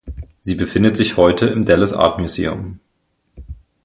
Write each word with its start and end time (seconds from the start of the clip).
Sie 0.39 0.55
befindet 0.55 0.97
sich 0.97 1.15
heute 1.15 1.45
im 1.45 1.63
Dallas 1.63 1.93
Art 1.93 2.17
Museum. 2.17 2.79